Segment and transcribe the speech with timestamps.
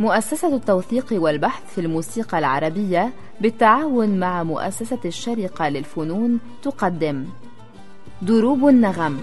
[0.00, 7.26] مؤسسة التوثيق والبحث في الموسيقى العربية بالتعاون مع مؤسسة الشرقة للفنون تقدم.
[8.22, 9.20] دروب النغم.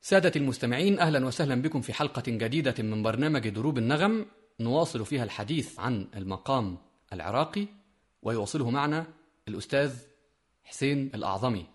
[0.00, 4.26] سادة المستمعين أهلا وسهلا بكم في حلقة جديدة من برنامج دروب النغم.
[4.60, 6.78] نواصل فيها الحديث عن المقام
[7.12, 7.66] العراقي
[8.22, 9.06] ويواصله معنا
[9.48, 9.92] الأستاذ
[10.64, 11.66] حسين الأعظمي.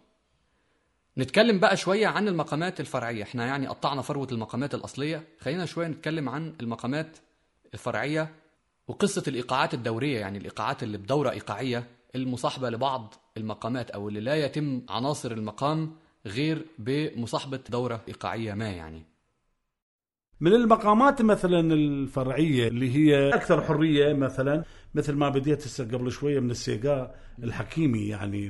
[1.17, 3.23] نتكلم بقى شوية عن المقامات الفرعية.
[3.23, 5.27] إحنا يعني قطعنا فروة المقامات الأصلية.
[5.39, 7.17] خلينا شوية نتكلم عن المقامات
[7.73, 8.35] الفرعية
[8.87, 14.81] وقصة الإيقاعات الدورية يعني الإيقاعات اللي بدورة إيقاعية المصاحبة لبعض المقامات أو اللي لا يتم
[14.89, 15.95] عناصر المقام
[16.25, 19.03] غير بمصاحبة دورة إيقاعية ما يعني.
[20.41, 24.63] من المقامات مثلا الفرعية اللي هي أكثر حرية مثلا
[24.95, 27.11] مثل ما بديت هسه قبل شوية من السيقا
[27.43, 28.49] الحكيمي يعني.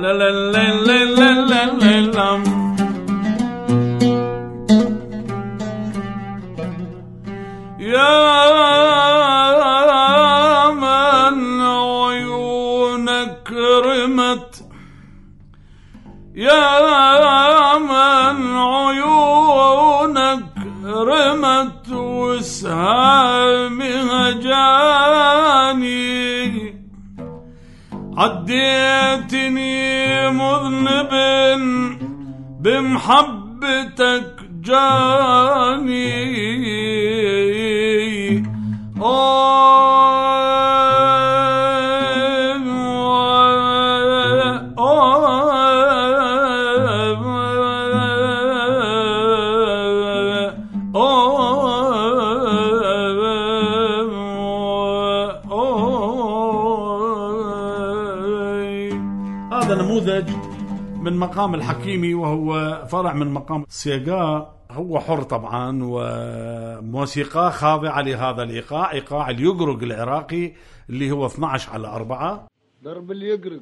[0.00, 0.79] la la la
[60.00, 60.30] نموذج
[61.02, 68.92] من مقام الحكيمي وهو فرع من مقام السيقا هو حر طبعا وموسيقاه خاضعة لهذا الإيقاع
[68.92, 70.52] إيقاع اليقرق العراقي
[70.90, 72.46] اللي هو 12 على 4
[72.82, 73.60] درب اللي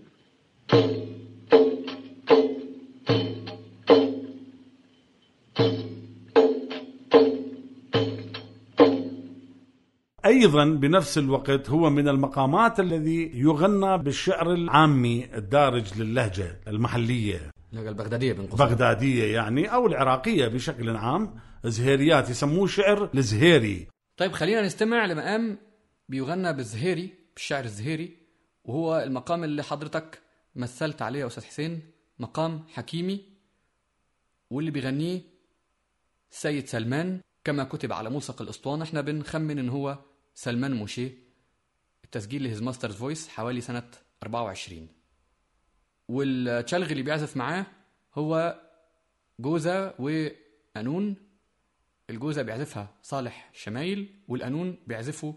[10.28, 17.50] أيضا بنفس الوقت هو من المقامات الذي يغنى بالشعر العامي الدارج للهجة المحلية.
[17.72, 21.41] البغدادية قوسين بغدادية يعني أو العراقية بشكل عام.
[21.65, 23.87] زهيريات يسموه شعر الزهيري.
[24.16, 25.59] طيب خلينا نستمع لمقام
[26.09, 28.16] بيغنى بالزهيري بالشعر الزهيري
[28.65, 30.21] وهو المقام اللي حضرتك
[30.56, 31.83] مثلت عليه يا أستاذ حسين.
[32.19, 33.21] مقام حكيمي
[34.50, 35.21] واللي بيغنيه
[36.31, 38.84] سيد سلمان كما كتب على ملصق الأسطوانة.
[38.84, 39.99] إحنا بنخمن إن هو
[40.38, 41.12] سلمان موشي
[42.04, 43.91] التسجيل ل His Master's Voice حوالي سنة
[44.22, 44.88] 24
[46.09, 47.66] والتشالغي اللي بيعزف معاه
[48.15, 48.60] هو
[49.41, 51.16] جوزة وقانون
[52.10, 55.34] الجوزة بيعزفها صالح شمايل والقانون بيعزفه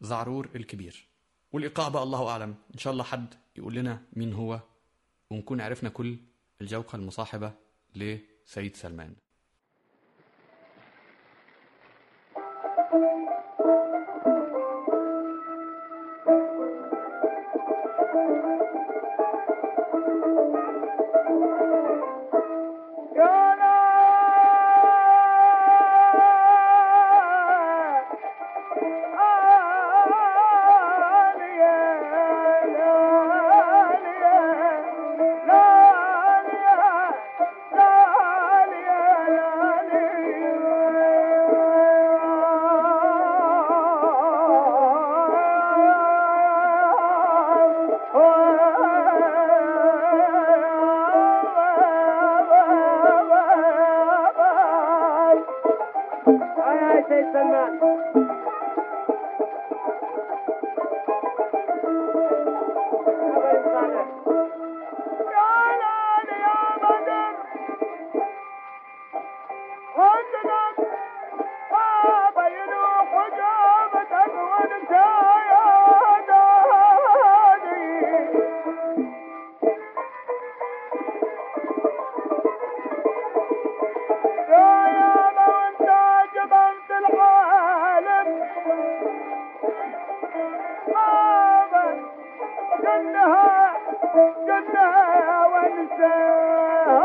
[0.00, 1.08] زعرور الكبير.
[1.52, 4.60] والإيقاع بقى الله أعلم إن شاء الله حد يقول لنا مين هو
[5.30, 6.18] ونكون عرفنا كل
[6.60, 7.52] الجوقة المصاحبة
[7.94, 9.14] لسيد سلمان.
[92.88, 93.76] جنها
[94.46, 96.98] جنها وانساها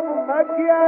[0.00, 0.80] खिया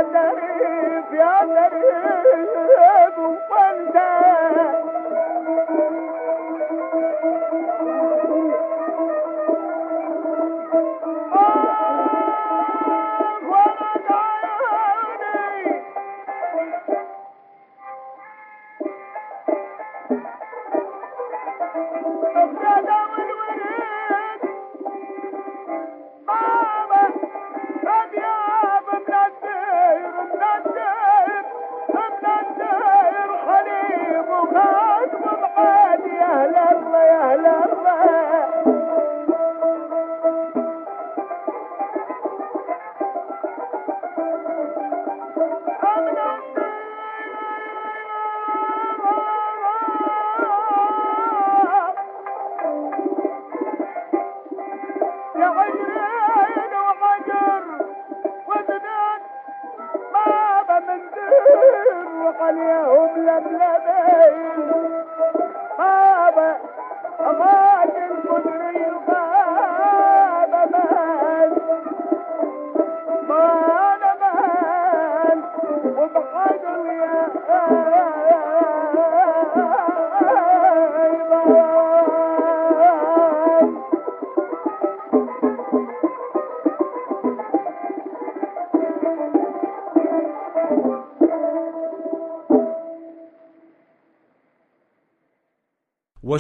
[62.42, 65.51] عليه هم لم يبي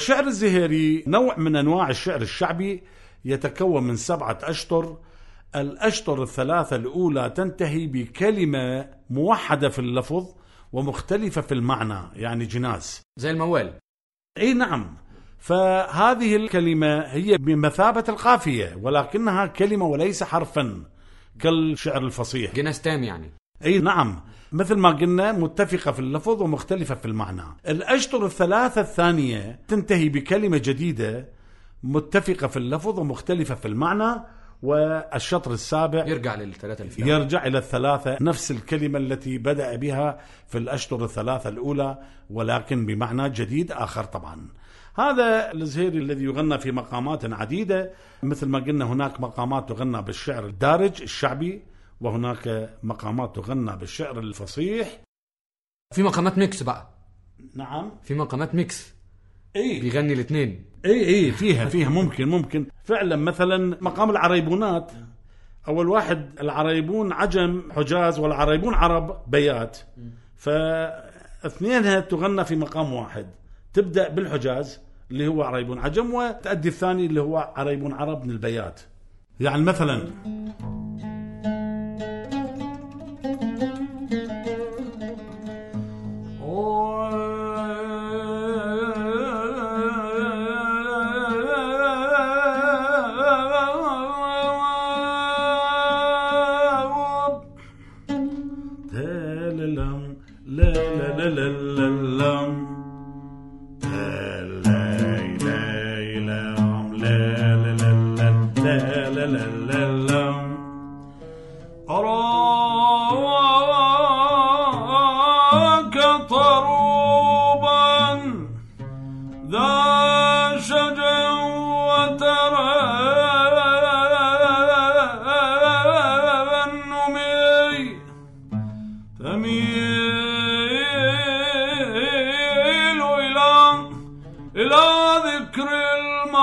[0.02, 2.82] وشعر الزهيري نوع من أنواع الشعر الشعبي
[3.24, 4.98] يتكون من سبعة أشطر
[5.56, 10.26] الأشطر الثلاثة الأولى تنتهي بكلمة موحدة في اللفظ
[10.72, 13.02] ومختلفة في المعنى يعني جناس.
[13.16, 13.78] زي الموال.
[14.38, 14.96] إي نعم.
[15.38, 20.84] فهذه الكلمة هي بمثابة القافية ولكنها كلمة وليس حرفا
[21.40, 22.54] كالشعر الفصيح.
[22.54, 23.30] جناس تام يعني.
[23.64, 24.20] إي نعم.
[24.52, 27.42] مثل ما قلنا متفقة في اللفظ ومختلفة في المعنى.
[27.68, 31.28] الأشطر الثلاثة الثانية تنتهي بكلمة جديدة
[31.82, 34.22] متفقة في اللفظ ومختلفة في المعنى
[34.62, 40.18] والشطر السابع يرجع للثلاثة اللي فيها يرجع إلى الثلاثة نفس الكلمة التي بدأ بها
[40.48, 41.98] في الأشطر الثلاثة الأولى
[42.30, 44.48] ولكن بمعنى جديد آخر طبعا.
[44.98, 47.90] هذا الزهيري الذي يغنى في مقامات عديدة
[48.22, 51.62] مثل ما قلنا هناك مقامات تغنى بالشعر الدارج الشعبي
[52.02, 55.00] وهناك مقامات تغنى بالشعر الفصيح.
[55.94, 56.88] في مقامات mix بقى.
[57.54, 57.90] نعم.
[58.02, 58.94] في مقامات mix.
[59.56, 59.80] إي.
[59.80, 60.64] بيغني الاثنين.
[60.84, 62.66] إي إي فيها فيها ممكن ممكن.
[62.84, 64.92] فعلا مثلا مقام العريبونات.
[65.68, 69.78] أول واحد العريبون عجم حجاز والعريبون عرب بيات.
[70.36, 73.26] فاثنينها تغنى في مقام واحد.
[73.72, 74.80] تبدأ بالحجاز
[75.10, 78.80] اللي هو عريبون عجم وتأدي الثاني اللي هو عريبون عرب من البيات.
[79.40, 80.10] يعني مثلا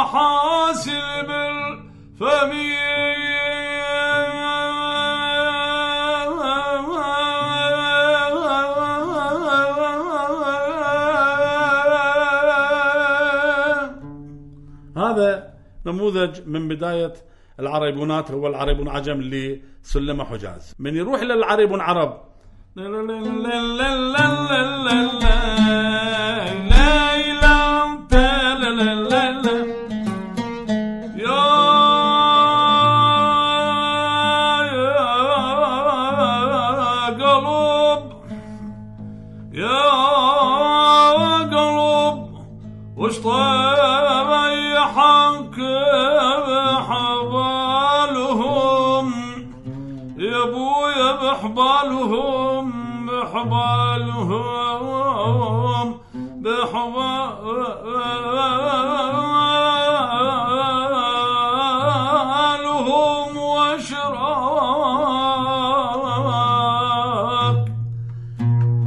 [0.09, 2.51] المحاسن بالفم
[14.97, 15.53] هذا
[15.85, 17.13] نموذج من بداية
[17.59, 20.75] العريبونات هو العريبون عجم اللي سلمه حجاز.
[20.79, 22.21] من يروح إلى العريبون عرب.
[39.53, 39.89] يا
[41.41, 42.29] قلب
[42.97, 44.39] وش طيحك
[47.29, 47.89] بحبالهم؟
[50.17, 52.65] يا أبويا بحبالهم
[53.07, 54.57] بحبالهم
[56.43, 57.39] بحبالهم.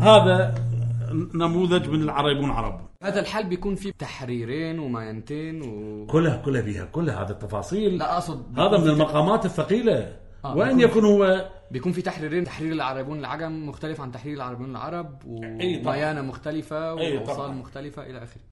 [0.03, 0.55] هذا
[1.35, 7.11] نموذج من العريبون عرب هذا الحال بيكون فيه تحريرين وماينتين و كلها كلها فيها كل
[7.11, 7.99] هذه التفاصيل.
[7.99, 10.17] لا أقصد هذا من المقامات الثقيلة.
[10.45, 14.71] آه، وإن بيكون- يكون هو بيكون في تحريرين تحرير العربون العجم مختلف عن تحرير العربون
[14.71, 15.19] العرب
[15.61, 15.95] أي طبعاً.
[15.97, 17.49] وميانة مختلفة أي وأوصال طبعاً.
[17.55, 18.43] مختلفة إلى آخره.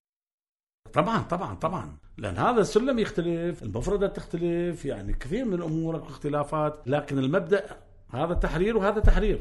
[0.93, 1.97] طبعا طبعا طبعا.
[2.19, 7.65] لأن هذا السلم يختلف المفردة تختلف يعني كثير من الأمور اختلافات لكن المبدأ
[8.11, 9.39] هذا تحرير وهذا تحرير.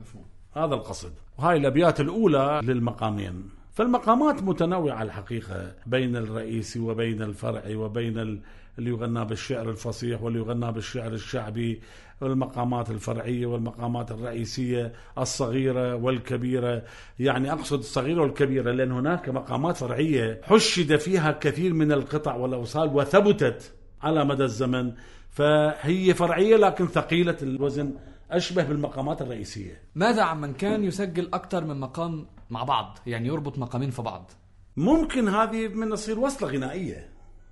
[0.00, 0.24] مفهوم.
[0.56, 1.12] هذا القصد.
[1.38, 3.50] وهاي الأبيات الأولى للمقامين.
[3.74, 8.40] فالمقامات متنوعة الحقيقة بين الرئيسي وبين الفرعي وبين ال-
[8.78, 11.80] اللي يغنى بالشعر الفصيح واللي يغنى بالشعر الشعبي
[12.20, 16.82] والمقامات الفرعية والمقامات الرئيسية الصغيرة والكبيرة.
[17.18, 23.72] يعني أقصد الصغيرة والكبيرة لأن هناك مقامات فرعية حشد فيها كثير من القطع والأوصال وثبتت
[24.02, 24.92] على مدى الزمن.
[25.30, 27.92] فهي فرعية لكن ثقيلة الوزن.
[28.30, 29.82] أشبه بالمقامات الرئيسية.
[29.94, 34.30] ماذا عن من كان يسجل أكثر من مقام مع بعض؟ يعني يربط مقامين في بعض.
[34.76, 37.08] ممكن هذه من تصير وصلة غنائية.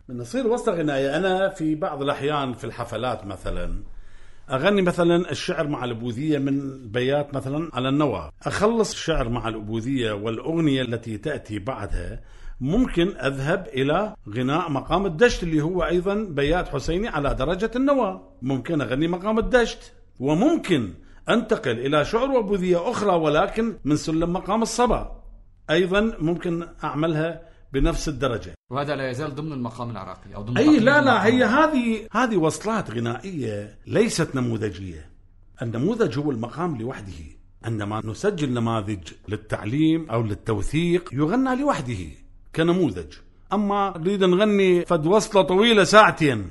[0.09, 1.17] من تصير وصلة غنائية.
[1.17, 3.83] أنا في بعض الأحيان في الحفلات مثلا
[4.51, 8.31] أغني مثلا الشعر مع الأبوذية من بيات مثلا على النوى.
[8.43, 12.21] أخلص الشعر مع الأبوذية والأغنية التي تأتي بعدها
[12.61, 18.21] ممكن أذهب إلى غناء مقام الدشت اللي هو أيضا بيات حسيني على درجة النوى.
[18.43, 19.93] ممكن أغني مقام الدشت.
[20.19, 20.95] وممكن
[21.29, 25.23] أنتقل إلى شعر وأبوذية أخرى ولكن من سلم مقام الصبا.
[25.71, 28.55] أيضا ممكن أعملها بنفس الدرجة.
[28.71, 31.27] وهذا لا يزال ضمن المقام العراقي أو ضمن أي تقليد لا لا.
[31.27, 35.11] هي هذه هذه وصلات غنائية ليست نموذجية.
[35.63, 37.25] النموذج هو المقام لوحده.
[37.65, 42.05] عندما نسجل نماذج للتعليم أو للتوثيق يغنى لوحده
[42.57, 43.13] كنموذج.
[43.53, 46.51] أما نريد نغني فد وصلة طويلة ساعتين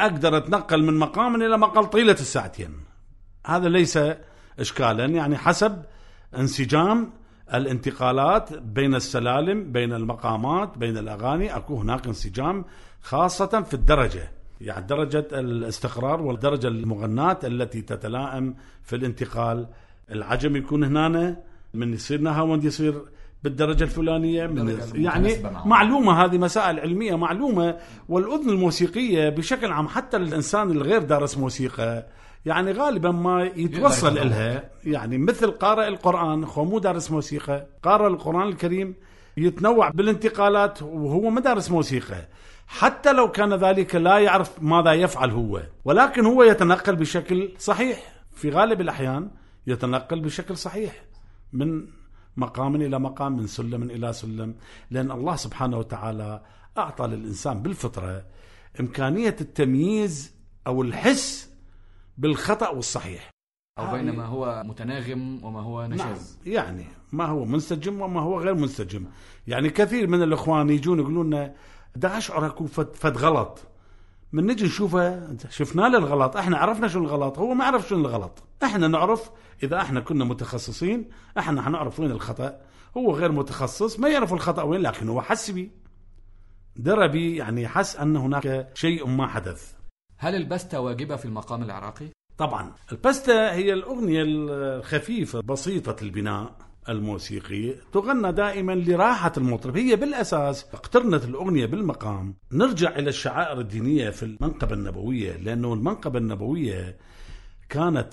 [0.00, 2.89] أقدر أتنقل من مقام إلى مقام طيلة الساعتين
[3.50, 3.98] هذا ليس
[4.58, 5.82] اشكالا يعني حسب
[6.38, 7.12] انسجام
[7.54, 12.64] الانتقالات بين السلالم بين المقامات بين الأغاني أكو هناك انسجام
[13.02, 14.30] خاصة في الدرجة
[14.60, 19.66] يعني درجة الاستقرار والدرجة المغناة التي تتلائم في الانتقال
[20.10, 21.36] العجم يكون هنا
[21.74, 23.02] من يصير نهاوند يصير
[23.44, 25.36] بالدرجة الفلانية من يعني.
[25.64, 27.76] معلومة هذه مسائل علمية معلومة
[28.08, 32.06] والأذن الموسيقية بشكل عام حتى الإنسان الغير دارس موسيقى
[32.46, 38.48] يعني غالبا ما يتوصل لها يعني مثل قارئ القرآن هو مو دارس موسيقى قارئ القرآن
[38.48, 38.94] الكريم
[39.36, 42.28] يتنوع بالانتقالات وهو ما دارس موسيقى.
[42.66, 48.12] حتى لو كان ذلك لا يعرف ماذا يفعل هو ولكن هو يتنقل بشكل صحيح.
[48.34, 49.30] في غالب الأحيان
[49.66, 51.02] يتنقل بشكل صحيح.
[51.52, 51.86] من
[52.36, 54.54] مقام إلى مقام من سلم إلى سلم.
[54.90, 56.42] لأن الله سبحانه وتعالى
[56.78, 58.24] أعطى للإنسان بالفطرة
[58.80, 60.34] إمكانية التمييز
[60.66, 61.49] أو الحس
[62.20, 63.30] بالخطأ والصحيح.
[63.78, 66.38] أو بين ما هو متناغم وما هو نعم نشاز.
[66.46, 69.06] يعني ما هو منسجم وما هو غير منسجم.
[69.46, 71.54] يعني كثير من الإخوان يجون يقولون لنا
[71.96, 73.62] دا أشعر اكو فد, فد غلط.
[74.32, 78.42] من نجي نشوفه شفنا له الغلط إحنا عرفنا شو الغلط هو ما عرف شو الغلط.
[78.64, 79.30] إحنا نعرف
[79.62, 82.60] إذا إحنا كنا متخصصين إحنا حنعرف وين الخطأ.
[82.96, 85.70] هو غير متخصص ما يعرف الخطأ وين لكن هو حس بي.
[86.76, 89.79] درى بي يعني حس أن هناك شيء ما حدث.
[90.22, 92.06] هل البستة واجبة في المقام العراقي؟
[92.38, 92.72] طبعا.
[92.92, 96.56] البستا هي الأغنية الخفيفة بسيطة البناء
[96.88, 99.76] الموسيقي تغنى دائما لراحة المطرب.
[99.76, 102.34] هي بالأساس اقترنت الأغنية بالمقام.
[102.52, 106.96] نرجع إلى الشعائر الدينية في المنقبة النبوية لأنه المنقبة النبوية
[107.68, 108.12] كانت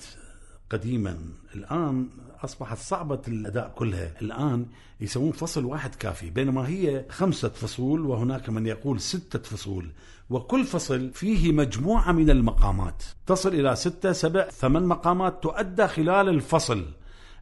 [0.69, 1.17] قديما.
[1.55, 2.09] الآن
[2.43, 4.11] أصبحت صعبة الأداء كلها.
[4.21, 4.65] الآن
[5.01, 9.91] يسوون فصل واحد كافي بينما هي خمسة فصول وهناك من يقول ستة فصول
[10.29, 13.03] وكل فصل فيه مجموعة من المقامات.
[13.25, 16.85] تصل إلى ستة سبع ثمان مقامات تؤدى خلال الفصل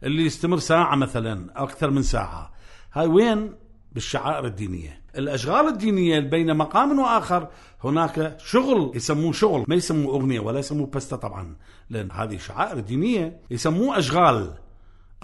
[0.04, 2.52] اللي يستمر ساعة مثلا أو أكثر من ساعة.
[2.94, 3.56] هاي وين؟
[3.92, 5.02] بالشعائر الدينية.
[5.18, 7.48] الأشغال الدينية بين مقام وآخر
[7.84, 11.56] هناك شغل يسموه شغل ما يسموه أغنية ولا يسموه بستة طبعا
[11.90, 14.54] لأن هذه شعائر دينية يسموه أشغال.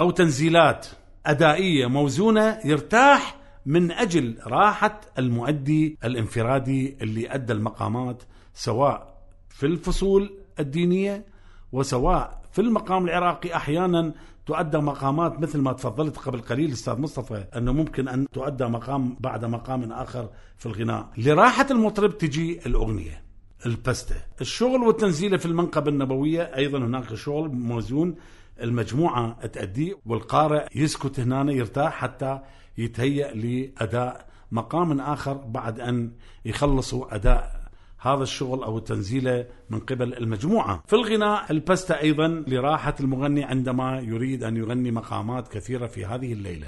[0.01, 0.87] أو تنزيلات
[1.25, 9.17] أدائية موزونة يرتاح من أجل راحة المؤدي الانفرادي اللي أدى المقامات سواء
[9.49, 11.25] في الفصول الدينية
[11.71, 13.55] وسواء في المقام العراقي.
[13.55, 14.13] أحيانا
[14.45, 19.45] تؤدى مقامات مثل ما تفضلت قبل قليل أستاذ مصطفى أنه ممكن أن تؤدى مقام بعد
[19.45, 21.09] مقام آخر في الغناء.
[21.17, 23.23] لراحة المطرب تجي الأغنية
[23.65, 24.15] البستة.
[24.41, 28.15] الشغل والتنزيله في المنقبة النبوية أيضا هناك شغل موزون
[28.63, 32.39] المجموعة تأديه والقارئ يسكت هنا يرتاح حتى
[32.77, 36.11] يتهيأ لأداء مقام آخر بعد أن
[36.45, 37.61] يخلصوا أداء
[37.99, 40.83] هذا الشغل أو التنزيله من قبل المجموعة.
[40.87, 46.67] في الغناء البستة أيضا لراحة المغني عندما يريد أن يغني مقامات كثيرة في هذه الليلة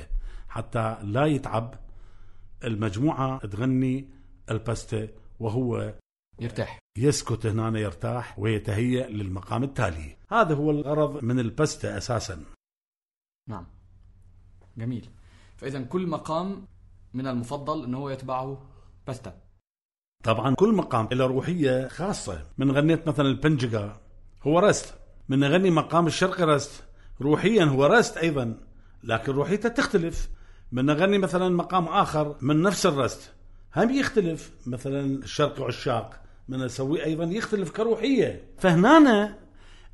[0.49, 1.73] حتى لا يتعب
[2.63, 4.07] المجموعة تغني
[4.51, 5.07] البستة
[5.39, 5.93] وهو
[6.39, 6.79] يرتاح.
[6.97, 10.17] يسكت هنا يرتاح ويتهيأ للمقام التالي.
[10.31, 12.43] هذا هو الغرض من البستة أساسا.
[13.49, 13.65] نعم.
[14.77, 15.09] جميل.
[15.57, 16.67] فإذا كل مقام
[17.13, 18.69] من المفضل أنه يتبعه
[19.07, 19.33] بستة
[20.23, 22.45] طبعا كل مقام له روحية خاصة.
[22.57, 24.01] من غنيت مثلا البنجقا
[24.43, 24.93] هو رست.
[25.29, 26.83] من اغني مقام الشرقي رست.
[27.21, 28.57] روحيا هو رست أيضا
[29.03, 30.29] لكن روحيته تختلف.
[30.71, 33.33] من اغني مثلا مقام آخر من نفس الرست.
[33.75, 34.51] هم يختلف.
[34.67, 36.22] مثلا الشرقي عشاق.
[36.47, 38.43] من اسويه أيضا يختلف كروحية.
[38.57, 39.35] فهنا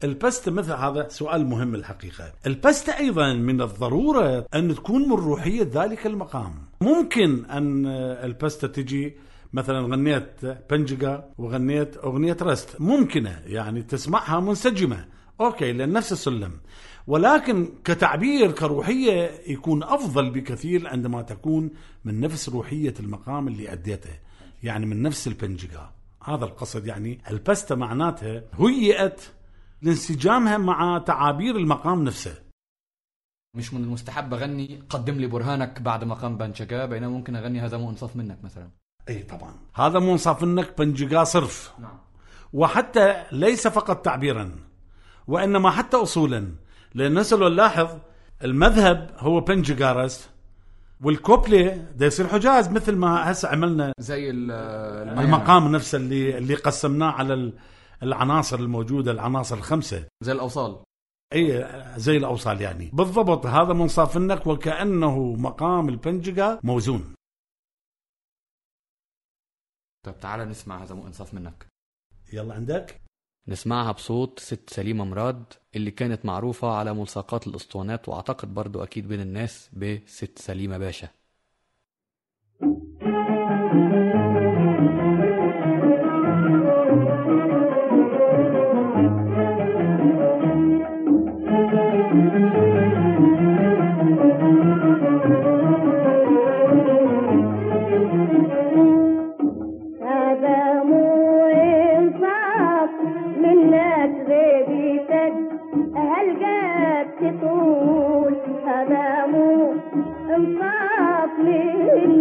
[0.03, 2.33] البستة مثل هذا سؤال مهم الحقيقة.
[2.47, 6.53] البستة أيضا من الضرورة أن تكون من روحية ذلك المقام.
[6.81, 7.85] ممكن أن
[8.25, 9.13] البستة تجي
[9.53, 12.81] مثلا غنيت بنجقا وغنيت أغنية رست.
[12.81, 15.05] ممكنة يعني تسمعها منسجمة.
[15.41, 16.51] أوكي لأن نفس السلم.
[17.07, 21.69] ولكن كتعبير كروحية يكون أفضل بكثير عندما تكون
[22.05, 24.13] من نفس روحية المقام اللي أديته.
[24.63, 25.98] يعني من نفس البنجقا
[26.29, 27.21] هذا القصد يعني.
[27.31, 29.21] البستة معناتها هيئت
[29.81, 32.35] لانسجامها مع تعابير المقام نفسه.
[33.55, 37.89] مش من المستحب أغني قدم لي برهانك بعد مقام بنشكا بينما ممكن أغني هذا مو
[37.89, 38.69] إنصاف منك مثلا.
[39.09, 39.53] إي طبعا.
[39.75, 41.73] هذا مو إنصاف منك بنجقا صرف.
[41.79, 41.97] نعم.
[42.53, 44.55] وحتى ليس فقط تعبيرا
[45.27, 46.55] وإنما حتى اصولا.
[46.93, 47.97] لأن نسأل نلاحظ
[48.43, 50.29] المذهب هو بنجقارست
[51.03, 55.21] والكوبلي ده يصير حجاز مثل ما هسه عملنا زي الميامة.
[55.21, 57.59] المقام نفسه اللي اللي قسمناه على ال-
[58.03, 60.07] العناصر الموجودة العناصر الخمسة.
[60.23, 60.83] زي الأوصال.
[61.33, 61.67] إي
[61.99, 62.89] زي الأوصال يعني.
[62.93, 67.13] بالضبط هذا منصاف منك وكأنه مقام البنجقا موزون.
[70.05, 71.67] طيب تعال نسمع هذا مو انصاف منك.
[72.33, 73.01] يلا عندك؟
[73.49, 75.43] نسمعها بصوت ست سليمة مراد
[75.75, 81.09] اللي كانت معروفة على ملصقات الأسطوانات وأعتقد برضو أكيد بين الناس بست سليمة باشا.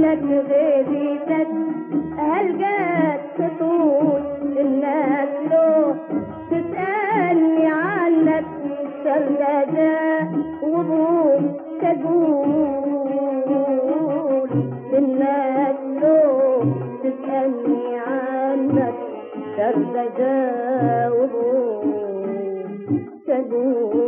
[0.08, 1.48] لك ببيتك
[2.18, 4.22] هلقاك تطول
[4.60, 5.96] الناس له
[6.50, 8.44] تسألني عنك
[9.04, 10.28] شردة
[10.62, 12.88] وضوم تقول
[14.98, 16.64] الناس له
[17.04, 18.94] تسألني عنك
[19.56, 21.88] شردة وضوم
[23.26, 24.07] تقول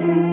[0.00, 0.29] you.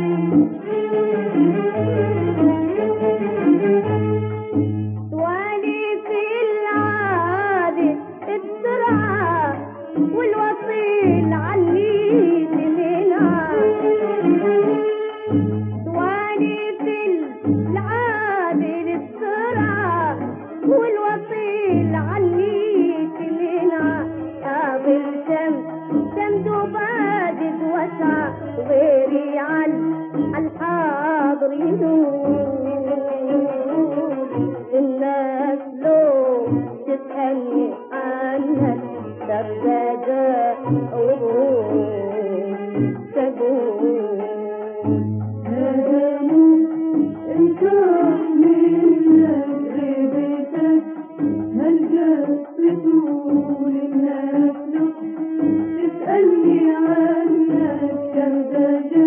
[58.50, 59.07] You.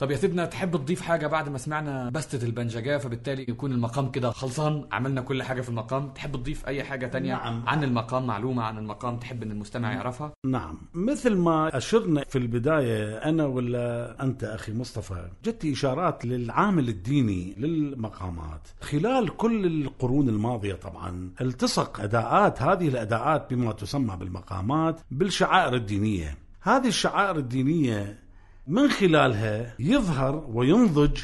[0.00, 4.30] طب يا سيدنا تحب تضيف حاجة بعد ما سمعنا بستة البنججاه فبالتالي يكون المقام كده
[4.30, 7.62] خلصان عملنا كل حاجة في المقام تحب تضيف أي حاجة تانية نعم.
[7.66, 10.78] عن المقام معلومة عن المقام تحب إن المستمع يعرفها؟ نعم.
[10.94, 18.68] مثل ما أشرنا في البداية أنا ولا أنت أخي مصطفى جت إشارات للعامل الديني للمقامات.
[18.80, 26.38] خلال كل القرون الماضية طبعا التصق أداءات هذه الأداءات بما تسمى بالمقامات بالشعائر الدينية.
[26.62, 28.29] هذه الشعائر الدينية
[28.70, 31.18] من خلالها يظهر وينضج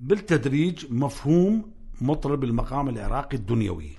[0.00, 1.70] بالتدريج مفهوم
[2.00, 3.90] مطرب المقام العراقي الدنيوي.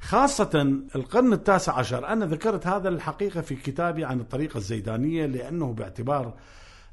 [0.00, 6.34] خاصة القرن التاسع عشر أنا ذكرت هذا الحقيقة في كتابي عن الطريقة الزيدانية لأنه باعتبار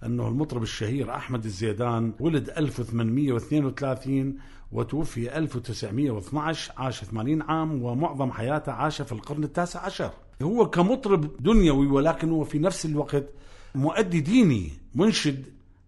[0.05, 4.35] أنه المطرب الشهير أحمد الزيدان ولد 1832
[4.71, 10.11] وتوفي 1912 عاش 80 عام ومعظم حياته عاش في القرن التاسع عشر.
[10.41, 13.25] هو كمطرب دنيوي ولكن هو في نفس الوقت
[13.75, 15.45] مؤدي ديني منشد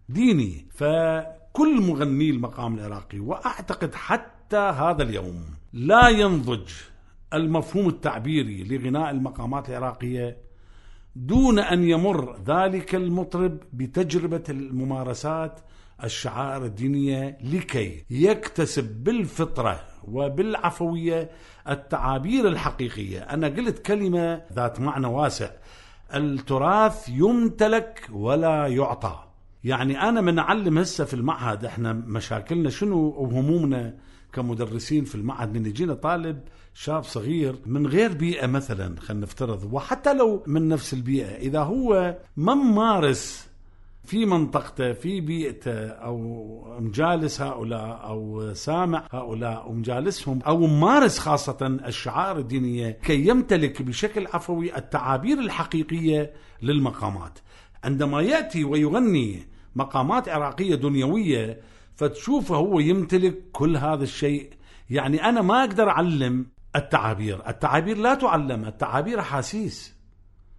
[0.08, 6.70] ديني فكل مغني المقام العراقي وأعتقد حتى هذا اليوم لا ينضج
[7.34, 10.36] المفهوم التعبيري لغناء المقامات العراقية
[11.16, 15.60] دون أن يمر ذلك المطرب بتجربة الممارسات
[16.04, 21.30] الشعائر الدينية لكي يكتسب بالفطرة وبالعفوية
[21.68, 23.20] التعابير الحقيقية.
[23.20, 25.50] أنا قلت كلمة ذات معنى واسع.
[26.14, 29.24] التراث يمتلك ولا يعطى.
[29.64, 33.94] يعني أنا من أعلم هسه في المعهد إحنا مشاكلنا شنو وهمومنا
[34.32, 36.40] كمدرسين في المعهد من يجينا طالب
[36.74, 42.16] شاب صغير من غير بيئة مثلا خلينا نفترض وحتى لو من نفس البيئة إذا هو
[42.36, 43.46] ما ممارس
[44.04, 52.38] في منطقته في بيئته أو مجالس هؤلاء أو سامع هؤلاء ومجالسهم أو ممارس خاصة الشعائر
[52.38, 57.38] الدينية كي يمتلك بشكل عفوي التعابير الحقيقية للمقامات.
[57.84, 61.60] عندما يأتي ويغني مقامات عراقية دنيوية
[61.94, 64.50] فتشوفه هو يمتلك كل هذا الشيء.
[64.90, 69.94] يعني أنا ما أقدر أعلم التعابير، التعابير لا تعلم، التعابير احاسيس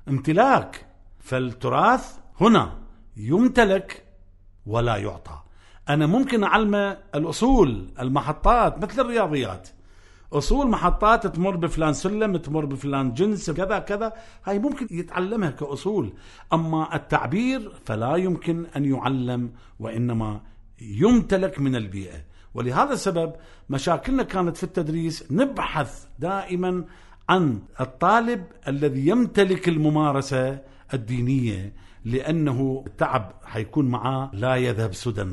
[0.09, 0.85] امتلاك.
[1.19, 2.82] فالتراث هنا.
[3.17, 4.03] يمتلك
[4.65, 5.39] ولا يعطى.
[5.89, 9.69] أنا ممكن أعلمه الأصول المحطات مثل الرياضيات.
[10.33, 14.13] أصول محطات تمر بفلان سلم تمر بفلان جنس كذا كذا.
[14.45, 16.13] هاي ممكن يتعلمها كأصول.
[16.53, 20.41] أما التعبير فلا يمكن أن يعلم وإنما
[20.81, 22.21] يمتلك من البيئة.
[22.53, 23.33] ولهذا السبب
[23.69, 26.85] مشاكلنا كانت في التدريس نبحث دائما
[27.29, 30.59] عن الطالب الذي يمتلك الممارسة
[30.93, 31.73] الدينية
[32.05, 35.25] لأنه التعب حيكون معاه لا يذهب سدى.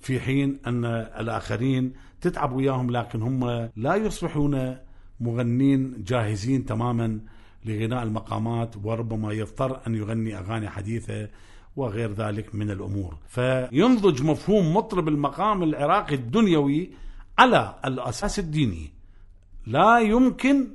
[0.00, 4.76] في حين أن الآخرين تتعب وياهم لكن هم لا يصبحون
[5.20, 7.20] مغنين جاهزين تماما
[7.64, 11.28] لغناء المقامات وربما يضطر أن يغني أغاني حديثة
[11.76, 13.16] وغير ذلك من الأمور.
[13.28, 16.90] فينضج مفهوم مطرب المقام العراقي الدنيوي
[17.38, 18.92] على الأساس الديني.
[19.66, 20.68] لا يمكن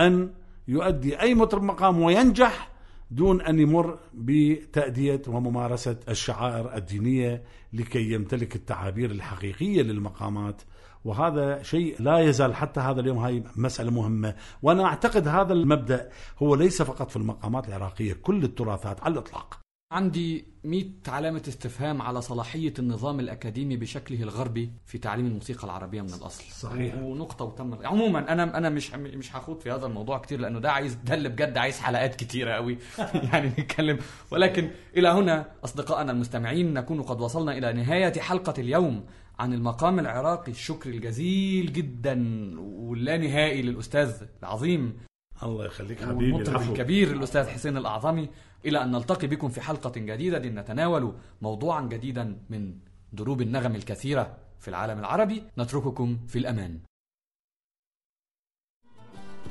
[0.00, 0.30] أن
[0.68, 2.71] يؤدي أي مطرب مقام وينجح
[3.12, 10.62] دون أن يمر بتأدية وممارسة الشعائر الدينية لكي يمتلك التعابير الحقيقية للمقامات.
[11.04, 14.34] وهذا شيء لا يزال حتى هذا اليوم هاي مسألة مهمة.
[14.62, 16.08] وأنا أعتقد هذا المبدأ
[16.42, 19.61] هو ليس فقط في المقامات العراقية كل التراثات على الإطلاق.
[19.92, 26.08] عندي 100 علامة استفهام على صلاحية النظام الأكاديمي بشكله الغربي في تعليم الموسيقى العربية من
[26.08, 26.44] الأصل.
[26.44, 26.94] صحيح.
[26.94, 30.94] ونقطة وتم عموما أنا أنا مش مش هخوض في هذا الموضوع كتير لأنه ده عايز
[30.94, 32.78] ده اللي بجد عايز حلقات كتيرة قوي.
[33.32, 33.98] يعني نتكلم.
[34.30, 39.04] ولكن إلى هنا أصدقائنا المستمعين نكون قد وصلنا إلى نهاية حلقة اليوم
[39.38, 40.52] عن المقام العراقي.
[40.52, 42.16] الشكر الجزيل جدا
[42.60, 44.96] واللانهائي للأستاذ العظيم.
[45.42, 46.72] الله يخليك حبيبي العفو.
[46.72, 48.28] الكبير الأستاذ حسين الأعظمي.
[48.66, 52.74] إلى أن نلتقي بكم في حلقة جديدة نتناول موضوعا جديدا من
[53.12, 55.42] دروب النغم الكثيرة في العالم العربي.
[55.58, 56.80] نترككم في الأمان.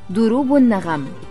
[0.09, 1.30] دروب النغم.